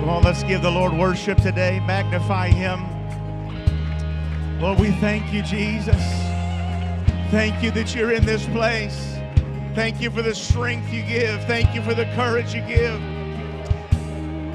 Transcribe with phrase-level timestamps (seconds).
[0.00, 1.78] Come on, let's give the Lord worship today.
[1.80, 2.80] Magnify Him.
[4.58, 6.02] Lord, we thank you, Jesus.
[7.30, 9.18] Thank you that you're in this place.
[9.74, 11.44] Thank you for the strength you give.
[11.44, 12.98] Thank you for the courage you give.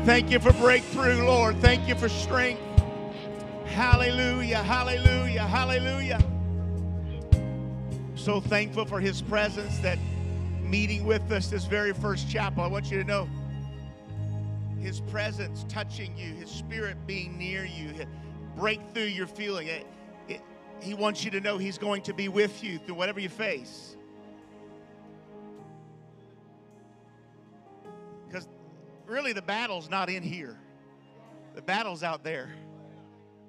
[0.04, 1.58] Thank you for breakthrough, Lord.
[1.62, 2.64] Thank you for strength.
[3.68, 6.22] Hallelujah, hallelujah, hallelujah.
[8.16, 10.00] So thankful for His presence that
[10.60, 12.64] meeting with us this very first chapel.
[12.64, 13.30] I want you to know
[14.80, 17.94] His presence touching you, His Spirit being near you,
[18.56, 19.68] breakthrough you're feeling.
[19.68, 19.88] It,
[20.28, 20.42] it,
[20.82, 23.96] he wants you to know He's going to be with you through whatever you face.
[28.28, 28.48] Because
[29.06, 30.58] really, the battle's not in here,
[31.56, 32.50] the battle's out there.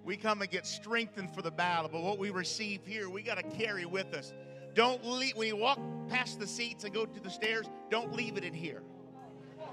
[0.04, 3.38] We come and get strengthened for the battle, but what we receive here, we got
[3.38, 4.32] to carry with us.
[4.74, 8.36] Don't leave, when you walk past the seats and go to the stairs, don't leave
[8.36, 8.82] it in here.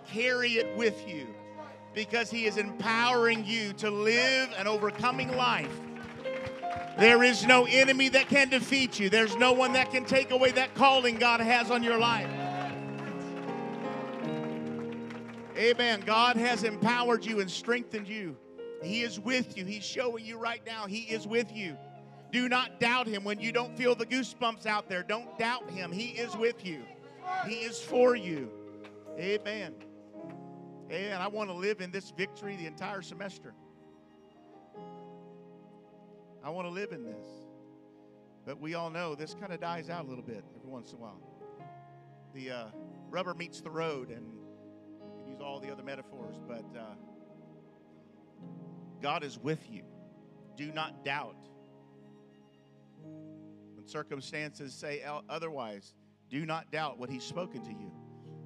[0.07, 1.27] Carry it with you
[1.93, 5.71] because He is empowering you to live an overcoming life.
[6.97, 10.51] There is no enemy that can defeat you, there's no one that can take away
[10.51, 12.29] that calling God has on your life.
[15.55, 16.01] Amen.
[16.05, 18.35] God has empowered you and strengthened you.
[18.81, 19.65] He is with you.
[19.65, 21.77] He's showing you right now, He is with you.
[22.33, 25.03] Do not doubt him when you don't feel the goosebumps out there.
[25.03, 25.91] Don't doubt him.
[25.91, 26.81] He is with you,
[27.47, 28.49] he is for you.
[29.19, 29.75] Amen.
[30.89, 33.53] And I want to live in this victory the entire semester.
[36.43, 37.25] I want to live in this.
[38.45, 40.97] But we all know this kind of dies out a little bit every once in
[40.97, 41.21] a while.
[42.33, 42.65] The uh,
[43.09, 44.25] rubber meets the road, and
[45.01, 46.95] you can use all the other metaphors, but uh,
[49.01, 49.83] God is with you.
[50.57, 51.37] Do not doubt.
[53.75, 55.93] When circumstances say otherwise,
[56.29, 57.91] do not doubt what He's spoken to you.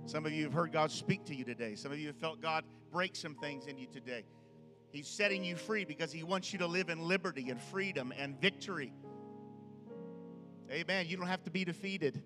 [0.08, 1.76] Some of you have heard God speak to you today.
[1.76, 2.64] Some of you have felt God
[2.94, 4.24] break some things in you today.
[4.90, 8.40] He's setting you free because He wants you to live in liberty and freedom and
[8.40, 8.94] victory.
[10.72, 11.08] Amen.
[11.10, 12.24] You don't have to be defeated.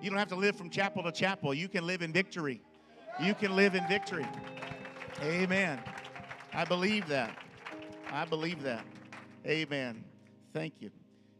[0.00, 1.52] You don't have to live from chapel to chapel.
[1.52, 2.62] You can live in victory.
[3.20, 4.26] You can live in victory.
[5.20, 5.80] Amen.
[6.54, 7.36] I believe that.
[8.12, 8.84] I believe that.
[9.44, 10.04] Amen.
[10.54, 10.90] Thank you.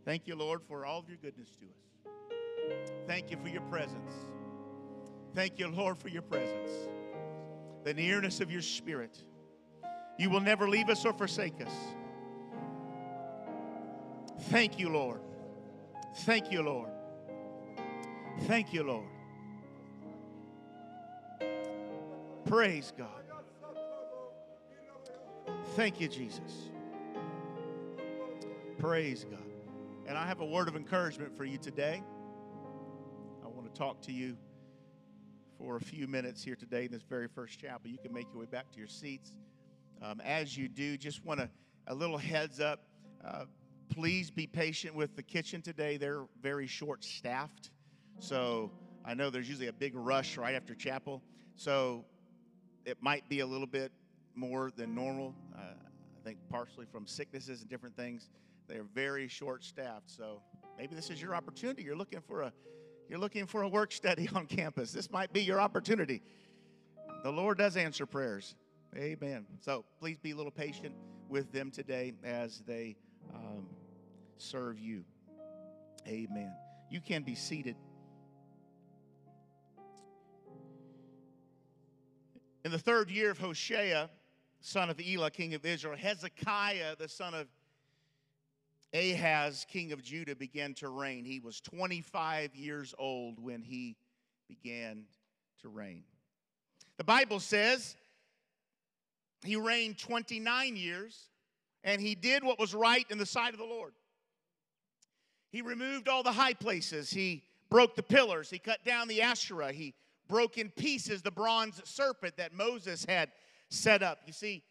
[0.04, 2.90] Thank you, Lord, for all of your goodness to us.
[3.06, 4.26] Thank you for your presence.
[5.38, 6.68] Thank you, Lord, for your presence.
[7.84, 9.22] The nearness of your spirit.
[10.18, 11.72] You will never leave us or forsake us.
[14.50, 15.20] Thank you, Lord.
[16.22, 16.90] Thank you, Lord.
[18.48, 19.06] Thank you, Lord.
[22.44, 23.22] Praise God.
[25.76, 26.68] Thank you, Jesus.
[28.76, 29.38] Praise God.
[30.08, 32.02] And I have a word of encouragement for you today.
[33.44, 34.36] I want to talk to you
[35.58, 37.90] for a few minutes here today in this very first chapel.
[37.90, 39.32] You can make your way back to your seats.
[40.00, 41.50] Um, as you do, just want to,
[41.88, 42.84] a little heads up.
[43.24, 43.44] Uh,
[43.92, 45.96] please be patient with the kitchen today.
[45.96, 47.70] They're very short staffed.
[48.20, 48.70] So
[49.04, 51.22] I know there's usually a big rush right after chapel.
[51.56, 52.04] So
[52.84, 53.90] it might be a little bit
[54.36, 55.34] more than normal.
[55.56, 58.30] Uh, I think partially from sicknesses and different things.
[58.68, 60.10] They're very short staffed.
[60.10, 60.40] So
[60.76, 61.82] maybe this is your opportunity.
[61.82, 62.52] You're looking for a
[63.08, 64.92] you're looking for a work study on campus.
[64.92, 66.22] This might be your opportunity.
[67.22, 68.54] The Lord does answer prayers.
[68.96, 69.46] Amen.
[69.60, 70.94] So please be a little patient
[71.28, 72.96] with them today as they
[73.34, 73.66] um,
[74.36, 75.04] serve you.
[76.06, 76.52] Amen.
[76.90, 77.76] You can be seated.
[82.64, 84.08] In the third year of Hoshea,
[84.60, 87.46] son of Elah, king of Israel, Hezekiah, the son of
[88.94, 91.24] Ahaz, king of Judah, began to reign.
[91.24, 93.96] He was 25 years old when he
[94.48, 95.04] began
[95.60, 96.04] to reign.
[96.96, 97.96] The Bible says
[99.44, 101.28] he reigned 29 years
[101.84, 103.92] and he did what was right in the sight of the Lord.
[105.50, 109.72] He removed all the high places, he broke the pillars, he cut down the Asherah,
[109.72, 109.94] he
[110.28, 113.30] broke in pieces the bronze serpent that Moses had
[113.70, 114.20] set up.
[114.26, 114.62] You see,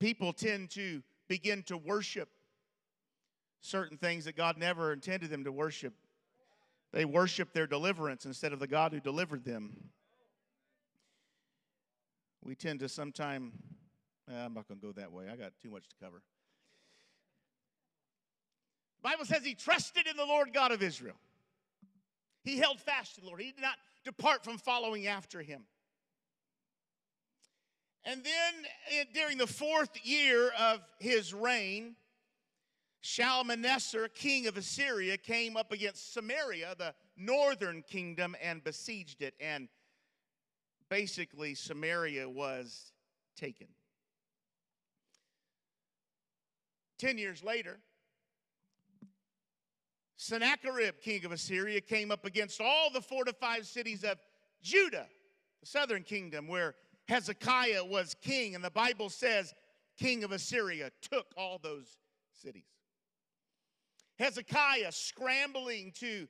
[0.00, 2.28] people tend to begin to worship
[3.62, 5.94] certain things that God never intended them to worship.
[6.92, 9.90] They worship their deliverance instead of the God who delivered them.
[12.44, 13.52] We tend to sometime,
[14.28, 15.26] eh, I'm not going to go that way.
[15.32, 16.22] I got too much to cover.
[19.02, 21.16] The Bible says he trusted in the Lord God of Israel.
[22.42, 23.40] He held fast to the Lord.
[23.40, 25.62] He did not depart from following after him.
[28.04, 28.54] And then
[28.90, 31.94] eh, during the fourth year of his reign,
[33.02, 39.68] Shalmaneser, king of Assyria, came up against Samaria, the northern kingdom, and besieged it and
[40.88, 42.92] basically Samaria was
[43.36, 43.66] taken.
[46.98, 47.80] Ten years later,
[50.16, 54.18] Sennacherib, king of Assyria, came up against all the fortified cities of
[54.62, 55.06] Judah,
[55.60, 56.76] the southern kingdom, where
[57.08, 58.54] Hezekiah was king.
[58.54, 59.52] And the Bible says,
[59.98, 61.96] king of Assyria took all those
[62.30, 62.62] cities.
[64.22, 66.28] Hezekiah, scrambling to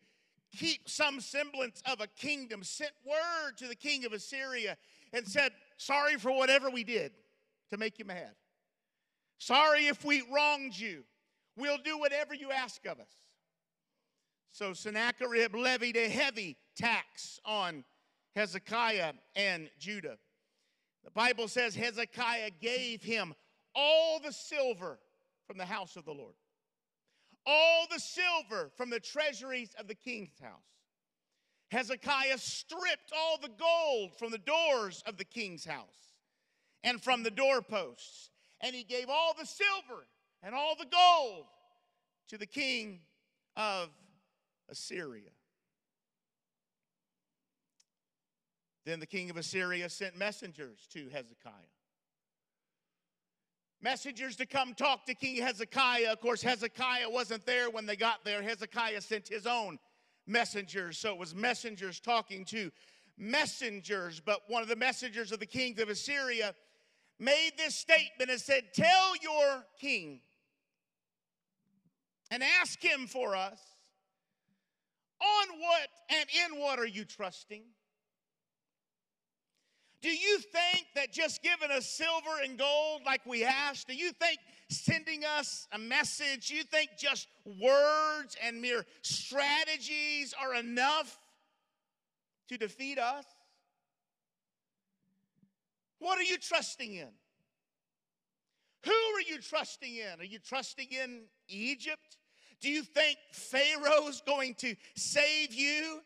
[0.56, 4.76] keep some semblance of a kingdom, sent word to the king of Assyria
[5.12, 7.12] and said, Sorry for whatever we did
[7.70, 8.32] to make you mad.
[9.38, 11.04] Sorry if we wronged you.
[11.56, 13.12] We'll do whatever you ask of us.
[14.52, 17.84] So Sennacherib levied a heavy tax on
[18.34, 20.16] Hezekiah and Judah.
[21.04, 23.34] The Bible says Hezekiah gave him
[23.74, 24.98] all the silver
[25.46, 26.34] from the house of the Lord,
[27.46, 30.52] all the silver from the treasuries of the king's house.
[31.70, 36.14] Hezekiah stripped all the gold from the doors of the king's house
[36.84, 38.30] and from the doorposts,
[38.60, 40.06] and he gave all the silver
[40.42, 41.46] and all the gold
[42.28, 43.00] to the king
[43.56, 43.88] of
[44.68, 45.30] Assyria.
[48.84, 51.52] Then the king of Assyria sent messengers to Hezekiah.
[53.82, 56.12] Messengers to come talk to King Hezekiah.
[56.12, 58.40] Of course, Hezekiah wasn't there when they got there.
[58.40, 59.78] Hezekiah sent his own
[60.24, 60.98] messengers.
[60.98, 62.70] So it was messengers talking to
[63.18, 64.20] messengers.
[64.24, 66.54] But one of the messengers of the king of Assyria
[67.18, 70.20] made this statement and said, Tell your king
[72.30, 73.58] and ask him for us
[75.20, 77.62] on what and in what are you trusting?
[80.02, 84.10] Do you think that just giving us silver and gold like we asked, do you
[84.10, 87.28] think sending us a message, you think just
[87.60, 91.20] words and mere strategies are enough
[92.48, 93.24] to defeat us?
[96.00, 97.08] What are you trusting in?
[98.84, 100.20] Who are you trusting in?
[100.20, 102.18] Are you trusting in Egypt?
[102.60, 106.00] Do you think Pharaoh's going to save you?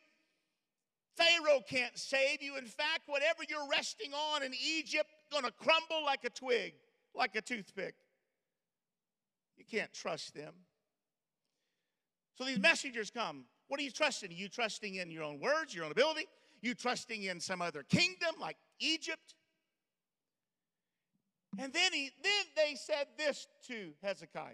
[1.16, 2.56] Pharaoh can't save you.
[2.56, 6.74] In fact, whatever you're resting on in Egypt going to crumble like a twig,
[7.14, 7.94] like a toothpick.
[9.56, 10.52] You can't trust them.
[12.36, 13.44] So these messengers come.
[13.68, 14.30] What are you trusting?
[14.30, 16.26] Are you trusting in your own words, your own ability?
[16.60, 19.34] You trusting in some other kingdom like Egypt?
[21.58, 24.52] And then he then they said this to Hezekiah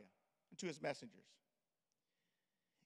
[0.51, 1.25] and to his messengers.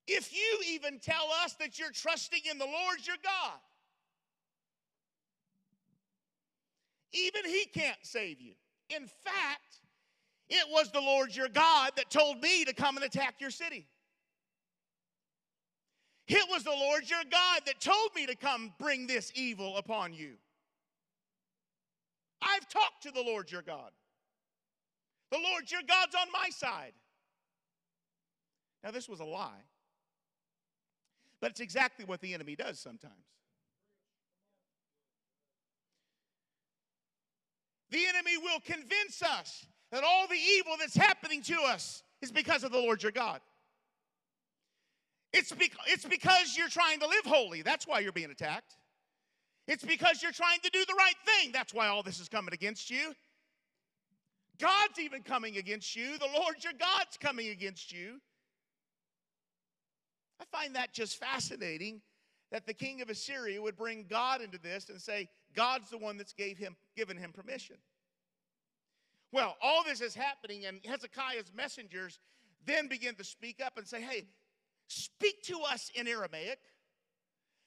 [0.06, 3.58] If you even tell us that you're trusting in the Lord your God,
[7.12, 8.52] even He can't save you.
[8.88, 9.80] In fact,
[10.48, 13.88] it was the Lord your God that told me to come and attack your city.
[16.28, 20.12] It was the Lord your God that told me to come bring this evil upon
[20.12, 20.34] you.
[22.42, 23.90] I've talked to the Lord your God.
[25.30, 26.92] The Lord your God's on my side.
[28.84, 29.64] Now, this was a lie.
[31.40, 33.14] But it's exactly what the enemy does sometimes.
[37.90, 42.64] The enemy will convince us that all the evil that's happening to us is because
[42.64, 43.40] of the Lord your God.
[45.32, 47.62] It's, be- it's because you're trying to live holy.
[47.62, 48.74] That's why you're being attacked.
[49.68, 51.52] It's because you're trying to do the right thing.
[51.52, 53.14] That's why all this is coming against you.
[54.58, 56.18] God's even coming against you.
[56.18, 58.20] The Lord your God's coming against you.
[60.40, 62.02] I find that just fascinating
[62.52, 66.16] that the king of Assyria would bring God into this and say, God's the one
[66.16, 67.76] that's gave him, given him permission.
[69.32, 72.20] Well, all this is happening, and Hezekiah's messengers
[72.64, 74.24] then begin to speak up and say, Hey,
[74.88, 76.58] speak to us in Aramaic.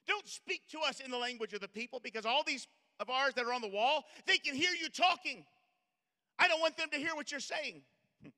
[0.06, 2.66] Don't speak to us in the language of the people because all these
[2.98, 5.44] of ours that are on the wall, they can hear you talking.
[6.38, 7.82] I don't want them to hear what you're saying.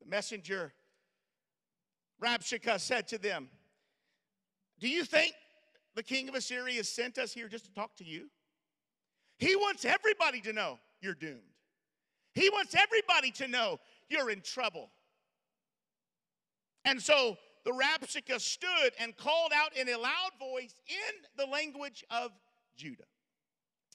[0.00, 0.72] The messenger
[2.22, 3.48] Rabshakeh said to them,
[4.80, 5.34] Do you think
[5.94, 8.28] the king of Assyria has sent us here just to talk to you?
[9.38, 11.40] He wants everybody to know you're doomed.
[12.34, 14.90] He wants everybody to know you're in trouble.
[16.84, 22.04] And so the Rabshakeh stood and called out in a loud voice in the language
[22.10, 22.30] of
[22.76, 23.04] Judah,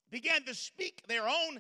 [0.09, 1.59] began to speak their own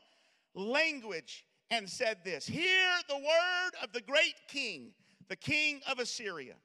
[0.53, 4.91] language, and said this Hear the word of the great king
[5.31, 6.55] the king of Assyria.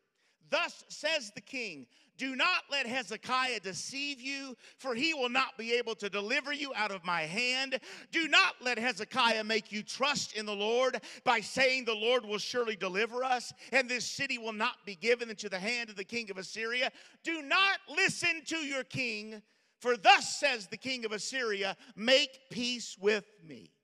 [0.51, 1.87] Thus says the king,
[2.19, 6.73] do not let Hezekiah deceive you, for he will not be able to deliver you
[6.75, 7.79] out of my hand.
[8.11, 12.39] Do not let Hezekiah make you trust in the Lord by saying, The Lord will
[12.39, 16.05] surely deliver us, and this city will not be given into the hand of the
[16.05, 16.91] king of Assyria.
[17.23, 19.43] Do not listen to your king,
[19.79, 23.76] For thus says the king of Assyria, make peace with me.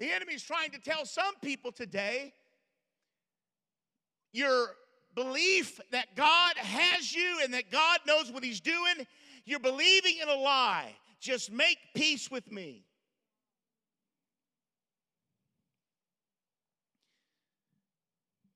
[0.00, 2.32] The enemy's trying to tell some people today
[4.32, 4.68] your
[5.14, 9.06] belief that God has you and that God knows what He's doing,
[9.44, 10.94] you're believing in a lie.
[11.20, 12.86] Just make peace with me.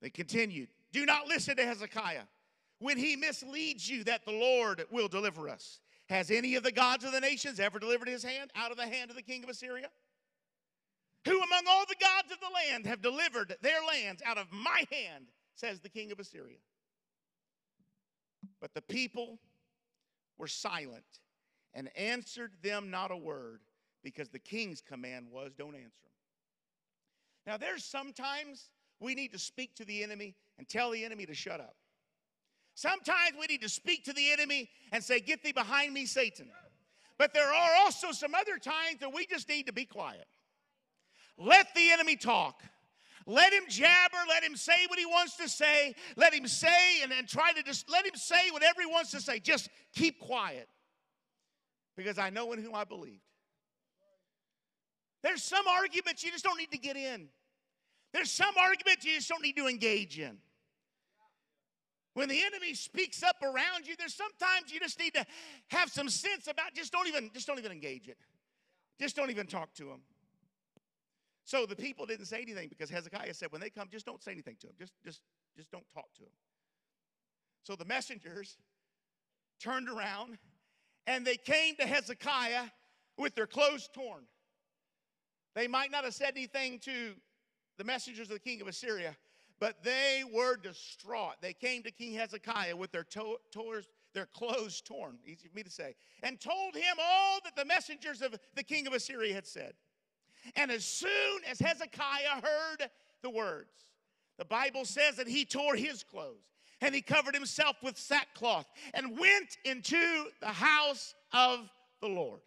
[0.01, 2.25] They continued, Do not listen to Hezekiah
[2.79, 5.81] when he misleads you that the Lord will deliver us.
[6.09, 8.87] Has any of the gods of the nations ever delivered his hand out of the
[8.87, 9.89] hand of the king of Assyria?
[11.27, 14.85] Who among all the gods of the land have delivered their lands out of my
[14.91, 16.59] hand, says the king of Assyria?
[18.61, 19.39] But the people
[20.37, 21.05] were silent
[21.73, 23.61] and answered them not a word
[24.03, 26.13] because the king's command was don't answer them.
[27.47, 31.35] Now, there's sometimes we need to speak to the enemy and tell the enemy to
[31.35, 31.77] shut up.
[32.75, 36.51] Sometimes we need to speak to the enemy and say, Get thee behind me, Satan.
[37.19, 40.27] But there are also some other times that we just need to be quiet.
[41.39, 42.63] Let the enemy talk.
[43.27, 47.11] Let him jabber, let him say what he wants to say, let him say and,
[47.11, 49.39] and try to just let him say whatever he wants to say.
[49.39, 50.69] Just keep quiet
[51.97, 53.23] because I know in whom I believed.
[55.23, 57.29] There's some arguments you just don't need to get in.
[58.13, 60.37] There's some arguments you just don't need to engage in.
[62.13, 65.25] When the enemy speaks up around you, there's sometimes you just need to
[65.69, 68.19] have some sense about just don't even just don't even engage it.
[69.01, 70.01] Just don't even talk to him.
[71.55, 74.33] So the people didn't say anything because Hezekiah said, when they come, just don't say
[74.33, 74.75] anything to them.
[74.77, 75.21] Just, just,
[75.57, 76.33] just don't talk to them.
[77.63, 78.57] So the messengers
[79.61, 80.37] turned around
[81.07, 82.65] and they came to Hezekiah
[83.17, 84.25] with their clothes torn.
[85.55, 87.13] They might not have said anything to
[87.79, 89.15] the messengers of the king of Assyria,
[89.61, 91.35] but they were distraught.
[91.41, 93.39] They came to King Hezekiah with their, to-
[94.13, 95.95] their clothes torn, easy for me to say,
[96.25, 99.75] and told him all that the messengers of the king of Assyria had said.
[100.57, 102.91] And as soon as Hezekiah heard
[103.23, 103.71] the words,
[104.39, 106.45] the Bible says that he tore his clothes
[106.81, 111.71] and he covered himself with sackcloth and went into the house of
[112.01, 112.41] the Lord.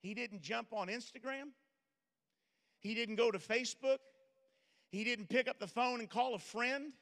[0.00, 1.50] He didn't jump on Instagram.
[2.80, 3.98] He didn't go to Facebook.
[4.90, 6.92] He didn't pick up the phone and call a friend.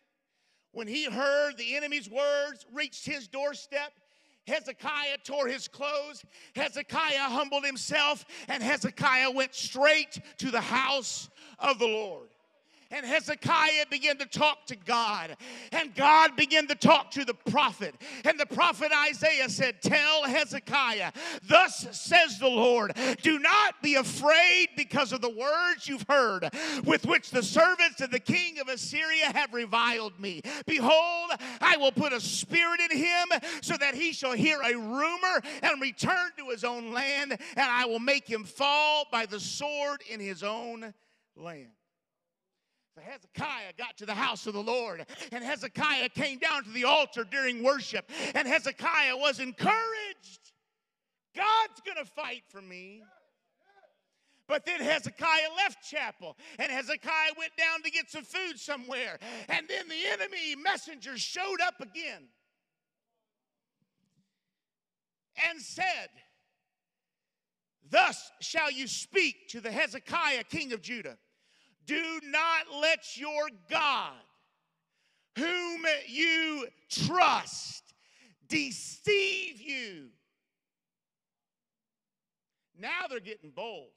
[0.73, 3.93] When he heard the enemy's words reached his doorstep,
[4.51, 6.25] Hezekiah tore his clothes.
[6.55, 12.29] Hezekiah humbled himself, and Hezekiah went straight to the house of the Lord.
[12.91, 15.37] And Hezekiah began to talk to God.
[15.73, 17.95] And God began to talk to the prophet.
[18.25, 21.13] And the prophet Isaiah said, Tell Hezekiah,
[21.47, 22.93] thus says the Lord,
[23.23, 26.49] do not be afraid because of the words you've heard,
[26.85, 30.43] with which the servants of the king of Assyria have reviled me.
[30.67, 31.31] Behold,
[31.61, 33.29] I will put a spirit in him
[33.63, 37.87] so that he shall hear a rumor and return to his own land, and I
[37.87, 40.93] will make him fall by the sword in his own
[41.37, 41.71] land.
[43.01, 46.85] So Hezekiah got to the house of the Lord, and Hezekiah came down to the
[46.85, 50.53] altar during worship, and Hezekiah was encouraged.
[51.35, 53.03] God's gonna fight for me.
[54.47, 59.19] But then Hezekiah left chapel, and Hezekiah went down to get some food somewhere.
[59.49, 62.29] And then the enemy messengers showed up again
[65.49, 66.09] and said,
[67.89, 71.17] Thus shall you speak to the Hezekiah, king of Judah.
[71.91, 74.13] Do not let your God,
[75.37, 77.83] whom you trust,
[78.49, 80.11] deceive you.
[82.79, 83.89] Now they're getting bold.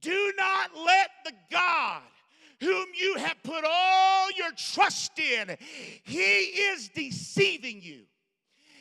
[0.00, 2.02] Do not let the God
[2.58, 5.56] whom you have put all your trust in,
[6.02, 8.00] he is deceiving you.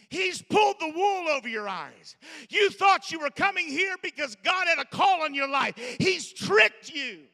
[0.09, 2.17] He's pulled the wool over your eyes.
[2.49, 5.75] You thought you were coming here because God had a call on your life.
[5.99, 7.28] He's tricked you.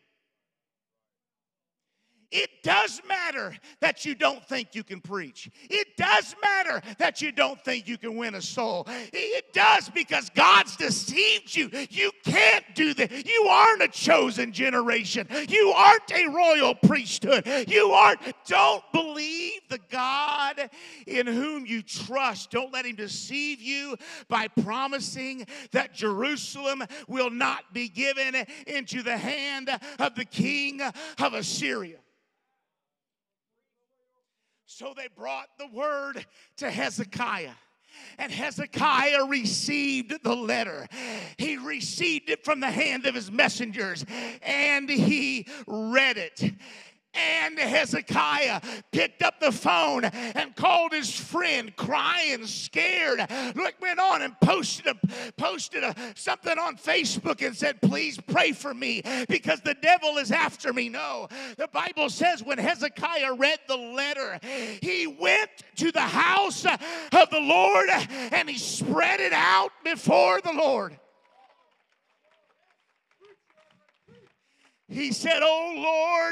[2.38, 5.50] It does matter that you don't think you can preach.
[5.70, 8.86] It does matter that you don't think you can win a soul.
[9.14, 11.70] It does because God's deceived you.
[11.90, 13.26] You can't do that.
[13.26, 15.30] You aren't a chosen generation.
[15.48, 17.48] You aren't a royal priesthood.
[17.70, 18.20] You aren't.
[18.46, 20.70] Don't believe the God
[21.08, 22.52] in whom you trust.
[22.52, 23.96] Don't let him deceive you
[24.28, 28.36] by promising that Jerusalem will not be given
[28.68, 32.00] into the hand of the king of Assyria.
[34.78, 36.26] So they brought the word
[36.58, 37.54] to Hezekiah.
[38.18, 40.90] And Hezekiah received the letter.
[41.38, 44.04] He received it from the hand of his messengers
[44.42, 46.44] and he read it.
[47.16, 53.20] And Hezekiah picked up the phone and called his friend, crying, scared.
[53.56, 58.52] Look, went on and posted a, posted a, something on Facebook and said, "Please pray
[58.52, 63.60] for me because the devil is after me." No, the Bible says when Hezekiah read
[63.68, 64.40] the letter,
[64.82, 70.54] he went to the house of the Lord and he spread it out before the
[70.54, 70.98] Lord.
[74.88, 75.74] He said, Oh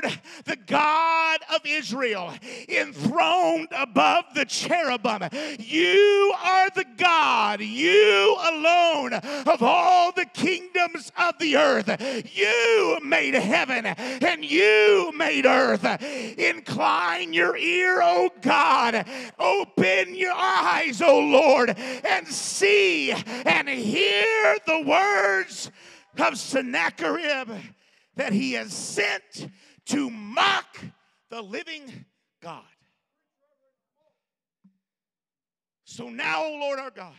[0.03, 2.31] Lord, the God of Israel,
[2.69, 11.39] enthroned above the cherubim, you are the God, you alone of all the kingdoms of
[11.39, 11.89] the earth.
[12.31, 15.83] You made heaven and you made earth.
[16.37, 19.03] Incline your ear, O God.
[19.39, 25.71] Open your eyes, O Lord, and see and hear the words
[26.19, 27.49] of Sennacherib
[28.15, 29.49] that he has sent
[29.85, 30.77] to mock
[31.29, 32.05] the living
[32.41, 32.63] God.
[35.85, 37.13] So now, O Lord our God,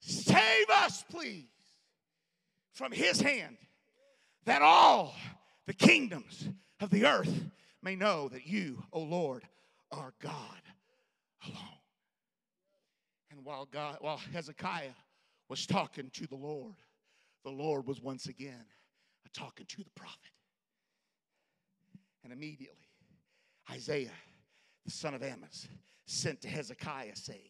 [0.00, 1.46] save us, please,
[2.72, 3.56] from his hand,
[4.44, 5.14] that all
[5.66, 6.48] the kingdoms
[6.80, 7.44] of the earth
[7.82, 9.44] may know that you, O Lord,
[9.92, 10.62] are God
[11.46, 11.78] alone.
[13.30, 14.94] And while God, while Hezekiah
[15.48, 16.74] was talking to the Lord,
[17.44, 18.64] the Lord was once again
[19.32, 20.18] talking to the prophet.
[22.22, 22.88] And immediately,
[23.70, 24.10] Isaiah,
[24.84, 25.68] the son of Amos,
[26.06, 27.40] sent to Hezekiah, saying,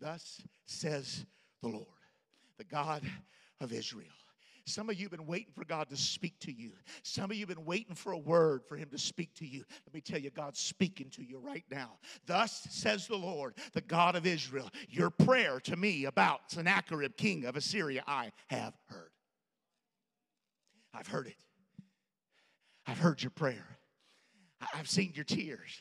[0.00, 1.24] Thus says
[1.62, 1.86] the Lord,
[2.58, 3.02] the God
[3.60, 4.08] of Israel.
[4.64, 6.72] Some of you have been waiting for God to speak to you.
[7.02, 9.64] Some of you have been waiting for a word for Him to speak to you.
[9.86, 11.98] Let me tell you, God's speaking to you right now.
[12.26, 17.44] Thus says the Lord, the God of Israel, your prayer to me about Sennacherib, king
[17.44, 19.10] of Assyria, I have heard.
[20.94, 21.36] I've heard it.
[22.86, 23.66] I've heard your prayer.
[24.74, 25.80] I've seen your tears.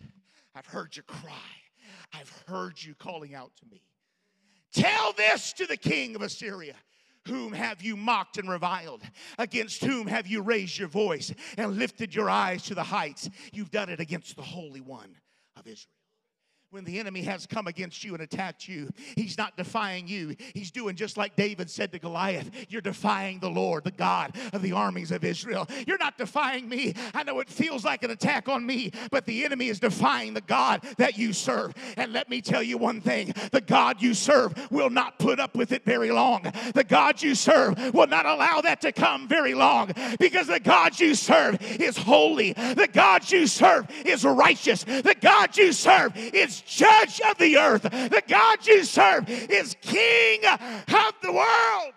[0.56, 1.32] I've heard your cry.
[2.14, 3.82] I've heard you calling out to me.
[4.74, 6.76] Tell this to the king of Assyria.
[7.28, 9.04] Whom have you mocked and reviled?
[9.38, 13.30] Against whom have you raised your voice and lifted your eyes to the heights?
[13.54, 15.16] You've done it against the Holy One
[15.56, 16.01] of Israel
[16.72, 20.36] when the enemy has come against you and attacked you, he's not defying you.
[20.54, 24.62] He's doing just like David said to Goliath You're defying the Lord, the God of
[24.62, 25.68] the armies of Israel.
[25.86, 26.94] You're not defying me.
[27.14, 30.42] I know it feels like an attack on me, but the enemy is defying the
[30.42, 31.74] God that you serve.
[31.98, 35.56] And let me tell you one thing the God you serve will not put up
[35.56, 36.44] with it very long.
[36.74, 40.98] The God you serve will not allow that to come very long because the God
[41.00, 42.54] you serve is holy.
[42.54, 44.86] The God you serve is righteous.
[44.86, 47.84] The God you serve is judge of the earth.
[47.84, 51.94] The God you serve is king of the world.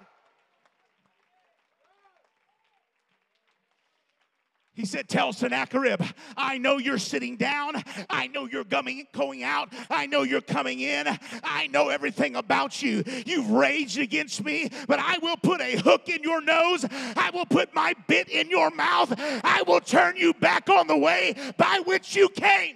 [4.75, 6.03] He said, Tell Sennacherib,
[6.37, 7.81] I know you're sitting down.
[8.11, 9.73] I know you're coming, going out.
[9.89, 11.07] I know you're coming in.
[11.45, 13.05] I know everything about you.
[13.25, 16.85] You've raged against me, but I will put a hook in your nose.
[16.91, 19.15] I will put my bit in your mouth.
[19.17, 22.75] I will turn you back on the way by which you came.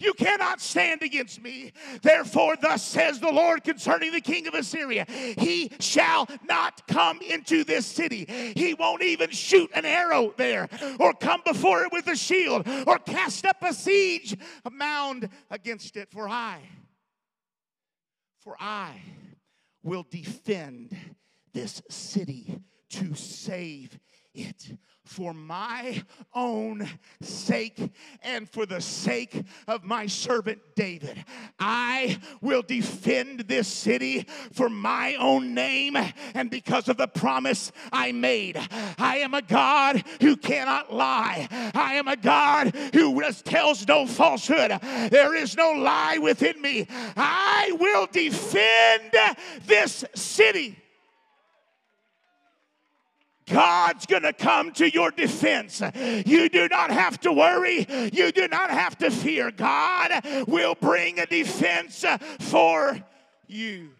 [0.00, 1.72] You cannot stand against me.
[2.00, 7.62] Therefore, thus says the Lord concerning the king of Assyria He shall not come into
[7.64, 8.24] this city.
[8.56, 12.98] He won't even shoot an arrow there, or come before it with a shield, or
[12.98, 16.10] cast up a siege, a mound against it.
[16.10, 16.60] For I,
[18.40, 19.02] for I
[19.82, 20.96] will defend
[21.52, 22.58] this city
[22.90, 23.98] to save
[24.34, 26.02] it for my
[26.34, 26.88] own
[27.20, 27.90] sake
[28.22, 31.24] and for the sake of my servant David.
[31.58, 35.96] I will defend this city for my own name
[36.34, 38.56] and because of the promise I made.
[38.98, 41.48] I am a God who cannot lie.
[41.74, 44.78] I am a God who tells no falsehood.
[45.10, 46.86] There is no lie within me.
[47.16, 49.12] I will defend
[49.66, 50.76] this city.
[53.50, 55.82] God's going to come to your defense.
[56.26, 57.86] You do not have to worry.
[58.12, 59.50] You do not have to fear.
[59.50, 62.04] God will bring a defense
[62.40, 62.98] for
[63.46, 63.90] you.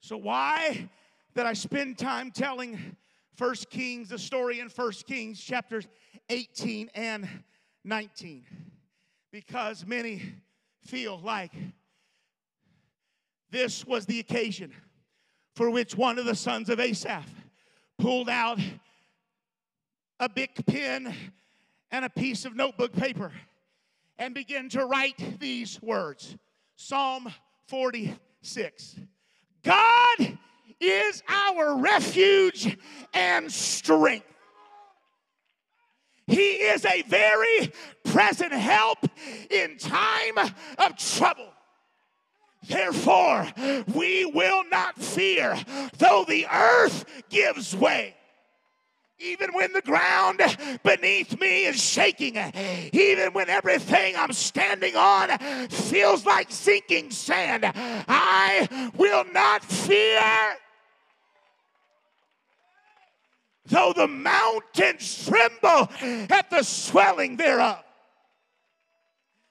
[0.00, 0.88] So, why
[1.34, 2.96] did I spend time telling
[3.36, 5.86] First Kings, the story in First Kings chapters
[6.28, 7.28] 18 and
[7.84, 8.44] 19?
[9.30, 10.22] Because many
[10.84, 11.52] feel like
[13.50, 14.72] this was the occasion
[15.58, 17.28] for which one of the sons of Asaph
[17.98, 18.60] pulled out
[20.20, 21.12] a big pen
[21.90, 23.32] and a piece of notebook paper
[24.20, 26.36] and began to write these words.
[26.76, 27.28] Psalm
[27.66, 29.00] 46
[29.64, 30.38] God
[30.78, 32.78] is our refuge
[33.12, 34.26] and strength.
[36.28, 37.72] He is a very
[38.04, 38.98] present help
[39.50, 40.38] in time
[40.78, 41.52] of trouble.
[42.68, 43.46] Therefore,
[43.94, 45.58] we will not fear,
[45.96, 48.14] though the earth gives way.
[49.18, 50.40] Even when the ground
[50.84, 52.36] beneath me is shaking,
[52.92, 55.36] even when everything I'm standing on
[55.68, 60.22] feels like sinking sand, I will not fear.
[63.66, 65.90] Though the mountains tremble
[66.30, 67.82] at the swelling thereof.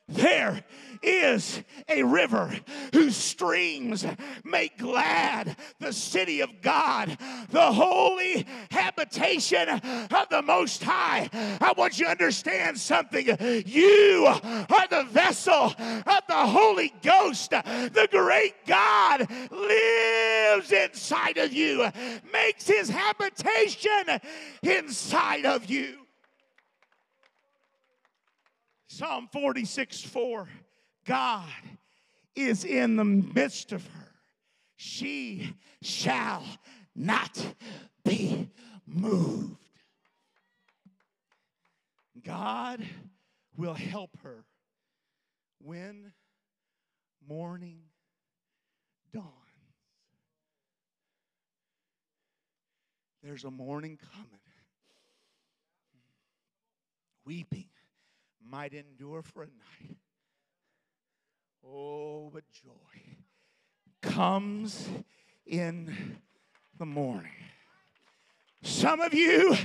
[0.07, 0.63] There
[1.01, 2.53] is a river
[2.93, 4.05] whose streams
[4.43, 7.17] make glad the city of God,
[7.49, 11.29] the holy habitation of the Most High.
[11.33, 13.25] I want you to understand something.
[13.65, 17.51] You are the vessel of the Holy Ghost.
[17.51, 21.89] The great God lives inside of you,
[22.31, 24.19] makes his habitation
[24.63, 26.07] inside of you.
[28.87, 30.47] Psalm 46 4
[31.07, 31.45] God
[32.35, 34.11] is in the midst of her.
[34.75, 36.43] She shall
[36.95, 37.55] not
[38.03, 38.49] be
[38.85, 39.55] moved.
[42.23, 42.85] God
[43.55, 44.43] will help her
[45.59, 46.11] when
[47.27, 47.79] morning
[49.13, 49.33] dawns.
[53.23, 54.39] There's a morning coming.
[57.25, 57.69] Weeping
[58.45, 59.97] might endure for a night
[61.69, 62.71] Oh, but joy
[64.01, 64.87] comes
[65.45, 66.17] in
[66.77, 67.31] the morning.
[68.61, 69.57] Some of you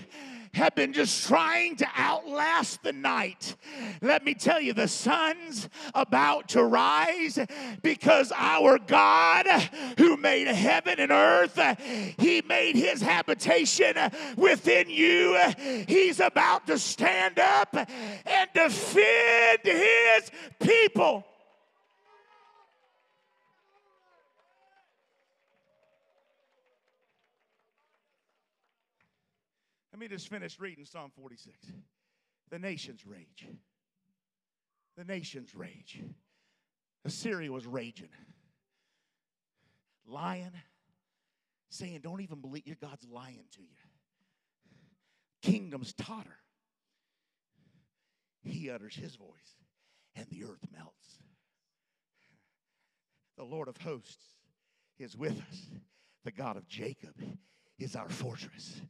[0.55, 3.57] have been just trying to outlast the night.
[4.01, 7.39] Let me tell you, the sun's about to rise
[7.83, 9.47] because our God,
[9.97, 11.59] who made heaven and earth,
[12.19, 13.95] He made His habitation
[14.37, 15.39] within you.
[15.87, 21.25] He's about to stand up and defend His people.
[30.03, 31.57] Me just finish reading Psalm 46.
[32.51, 33.47] The nations rage.
[34.97, 36.03] The nations rage.
[37.05, 38.09] Assyria was raging.
[40.05, 40.53] Lying,
[41.71, 43.69] saying, Don't even believe your God's lying to you.
[45.41, 46.37] Kingdoms totter.
[48.43, 49.57] He utters his voice,
[50.17, 51.21] and the earth melts.
[53.37, 54.25] The Lord of hosts
[54.99, 55.71] is with us.
[56.25, 57.15] The God of Jacob
[57.79, 58.83] is our fortress.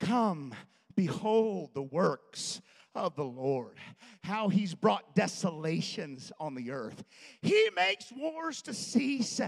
[0.00, 0.54] Come,
[0.94, 2.60] behold the works
[2.94, 3.78] of the Lord,
[4.24, 7.04] how he's brought desolations on the earth.
[7.42, 9.40] He makes wars to cease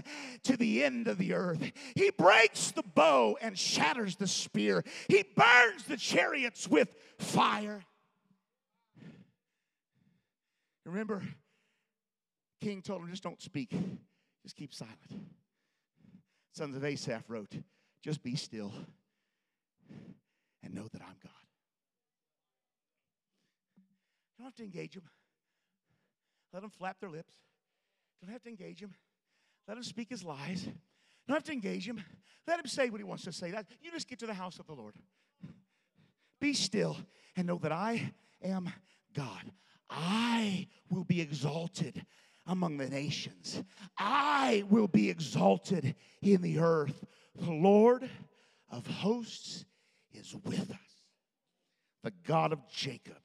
[0.43, 1.71] to the end of the earth.
[1.95, 4.83] He breaks the bow and shatters the spear.
[5.07, 7.83] He burns the chariots with fire.
[10.85, 11.21] Remember,
[12.61, 13.73] King told him, just don't speak,
[14.43, 14.97] just keep silent.
[16.53, 17.53] Sons of Asaph wrote,
[18.03, 18.73] just be still
[20.63, 21.31] and know that I'm God.
[24.37, 25.03] You don't have to engage them.
[26.53, 27.33] Let them flap their lips.
[28.21, 28.93] You don't have to engage him.
[29.67, 30.65] Let him speak his lies.
[30.65, 30.73] You
[31.27, 32.03] don't have to engage him.
[32.47, 33.51] Let him say what he wants to say.
[33.51, 34.95] That, you just get to the house of the Lord.
[36.39, 36.97] Be still
[37.35, 38.11] and know that I
[38.43, 38.71] am
[39.13, 39.51] God.
[39.89, 42.05] I will be exalted
[42.47, 43.61] among the nations.
[43.97, 47.05] I will be exalted in the earth.
[47.35, 48.09] The Lord
[48.69, 49.65] of hosts
[50.13, 50.77] is with us.
[52.03, 53.21] The God of Jacob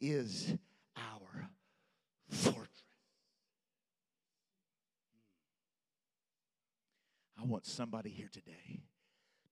[0.00, 0.54] is
[0.96, 1.48] our
[2.28, 2.68] fortress.
[7.40, 8.82] I want somebody here today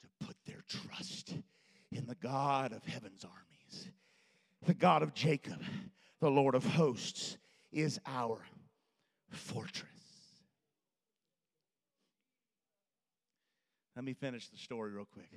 [0.03, 1.35] to put their trust
[1.91, 3.89] in the God of heaven's armies.
[4.67, 5.63] The God of Jacob,
[6.21, 7.39] the Lord of hosts,
[7.73, 8.39] is our
[9.31, 9.89] fortress.
[13.97, 15.31] Let me finish the story real quick.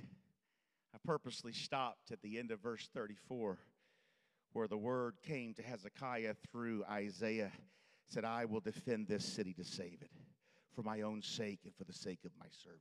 [0.94, 3.58] I purposely stopped at the end of verse 34
[4.52, 7.52] where the word came to Hezekiah through Isaiah
[8.08, 10.10] said, I will defend this city to save it
[10.74, 12.80] for my own sake and for the sake of my servant.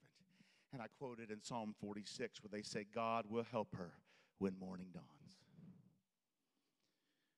[0.73, 3.93] And I quoted in Psalm 46 where they say, God will help her
[4.39, 5.05] when morning dawns.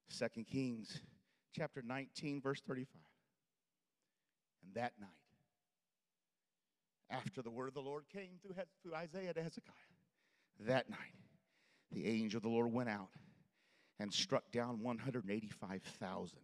[0.07, 1.01] Second Kings
[1.55, 2.87] chapter 19, verse 35.
[4.63, 5.09] And that night,
[7.09, 9.73] after the word of the Lord came through, through Isaiah to Hezekiah,
[10.61, 10.99] that night,
[11.91, 13.09] the angel of the Lord went out
[13.99, 16.37] and struck down 185,000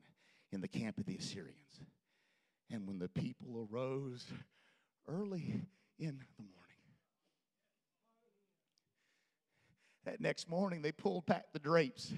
[0.52, 1.84] in the camp of the Assyrians.
[2.72, 4.26] And when the people arose
[5.08, 5.62] early
[5.98, 6.56] in the morning,
[10.06, 12.14] that next morning they pulled back the drapes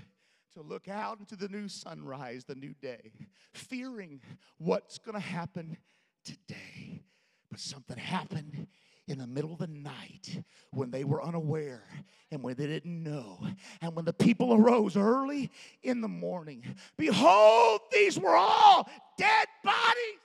[0.54, 3.14] to look out into the new sunrise, the new day,
[3.54, 4.22] fearing
[4.58, 5.78] what's going to happen
[6.26, 7.04] today.
[7.50, 8.68] But something happened
[9.08, 11.84] in the middle of the night when they were unaware
[12.32, 13.46] and when they didn't know.
[13.82, 15.52] And when the people arose early
[15.84, 16.64] in the morning,
[16.98, 20.22] behold, these were all dead bodies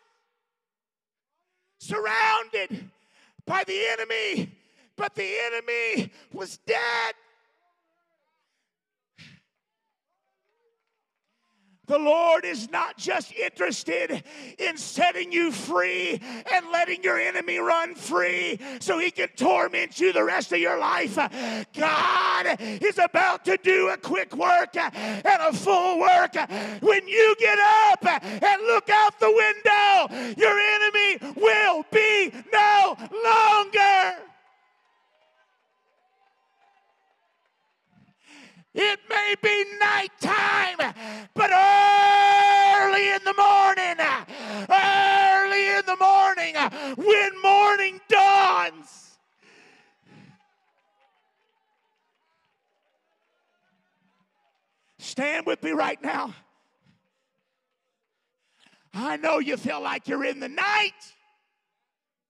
[1.78, 2.90] surrounded
[3.46, 4.50] by the enemy,
[4.96, 7.14] but the enemy was dead.
[11.86, 14.24] The Lord is not just interested
[14.58, 16.20] in setting you free
[16.52, 20.78] and letting your enemy run free so he can torment you the rest of your
[20.78, 21.16] life.
[21.74, 26.34] God is about to do a quick work and a full work.
[26.80, 27.58] When you get
[27.90, 34.22] up and look out the window, your enemy will be no longer.
[38.78, 40.76] It may be nighttime,
[41.32, 43.96] but early in the morning,
[44.68, 46.54] early in the morning,
[46.96, 49.16] when morning dawns,
[54.98, 56.34] stand with me right now.
[58.92, 61.14] I know you feel like you're in the night,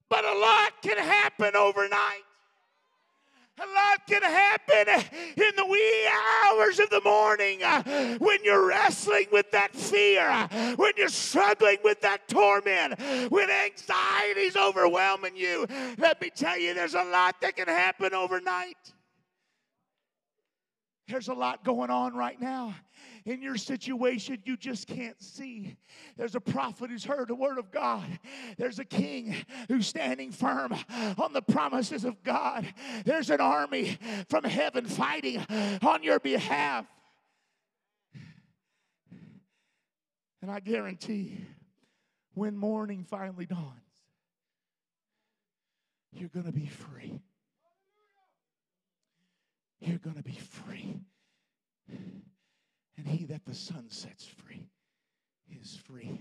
[0.08, 2.22] but a lot can happen overnight.
[3.58, 5.02] A lot can happen
[5.36, 6.08] in the wee
[6.44, 11.78] hours of the morning uh, when you're wrestling with that fear, uh, when you're struggling
[11.82, 13.00] with that torment,
[13.30, 15.66] when anxiety's overwhelming you.
[15.96, 18.76] Let me tell you, there's a lot that can happen overnight.
[21.08, 22.74] There's a lot going on right now
[23.26, 25.76] in your situation you just can't see.
[26.16, 28.06] There's a prophet who's heard the word of God.
[28.56, 29.34] There's a king
[29.68, 30.72] who's standing firm
[31.18, 32.66] on the promises of God.
[33.04, 35.44] There's an army from heaven fighting
[35.82, 36.86] on your behalf.
[40.40, 41.44] And I guarantee
[42.34, 43.80] when morning finally dawns,
[46.12, 47.20] you're going to be free.
[49.80, 51.00] You're going to be free.
[52.98, 54.68] And he that the Son sets free
[55.60, 56.20] is free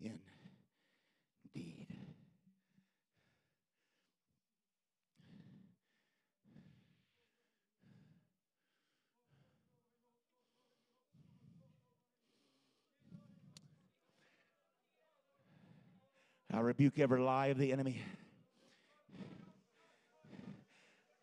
[0.00, 1.86] indeed.
[16.52, 18.00] I rebuke every lie of the enemy.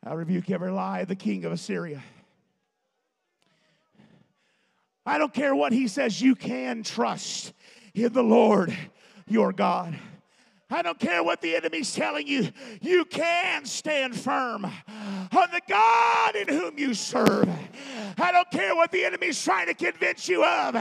[0.04, 2.04] I rebuke every lie of the king of Assyria.
[5.06, 7.54] I don't care what he says, you can trust
[7.94, 8.76] in the Lord
[9.28, 9.98] your God.
[10.72, 12.50] I don't care what the enemy's telling you,
[12.82, 17.50] you can stand firm on the God in whom you serve.
[18.18, 20.76] I don't care what the enemy's trying to convince you of.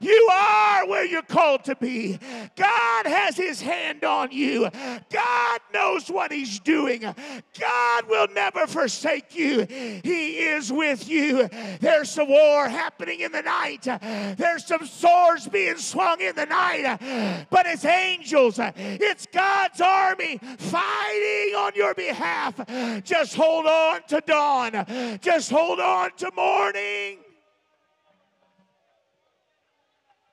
[0.00, 2.18] You are where you're called to be.
[2.56, 4.68] God has his hand on you.
[5.10, 7.00] God knows what he's doing.
[7.00, 9.66] God will never forsake you.
[9.66, 11.48] He is with you.
[11.80, 13.84] There's some war happening in the night.
[14.36, 17.46] There's some swords being swung in the night.
[17.50, 18.58] But it's angels.
[18.58, 22.54] It's God's army fighting on your behalf.
[23.04, 25.18] Just hold on to dawn.
[25.20, 27.18] Just hold on to morning.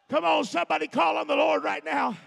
[0.10, 2.18] Come on, somebody call on the Lord right now.